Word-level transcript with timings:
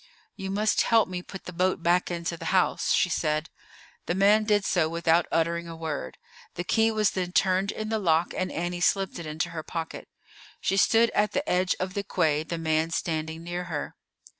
"You 0.35 0.49
must 0.49 0.81
help 0.81 1.07
me 1.07 1.21
put 1.21 1.43
the 1.45 1.53
boat 1.53 1.83
back 1.83 2.09
into 2.09 2.35
the 2.35 2.45
house," 2.45 2.91
she 2.91 3.07
said. 3.07 3.51
The 4.07 4.15
man 4.15 4.45
did 4.45 4.65
so 4.65 4.89
without 4.89 5.27
uttering 5.31 5.67
a 5.67 5.75
word. 5.75 6.17
The 6.55 6.63
key 6.63 6.89
was 6.89 7.11
then 7.11 7.31
turned 7.33 7.71
in 7.71 7.89
the 7.89 7.99
lock, 7.99 8.33
and 8.35 8.51
Annie 8.51 8.81
slipped 8.81 9.19
it 9.19 9.27
into 9.27 9.49
her 9.51 9.61
pocket. 9.61 10.07
She 10.59 10.75
stood 10.77 11.11
at 11.11 11.33
the 11.33 11.47
edge 11.47 11.75
of 11.79 11.93
the 11.93 12.01
quay, 12.03 12.41
the 12.41 12.57
man 12.57 12.89
standing 12.89 13.43
near 13.43 13.65
her. 13.65 13.95